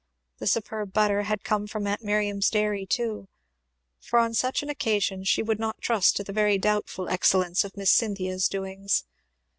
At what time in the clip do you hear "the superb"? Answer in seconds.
0.39-0.93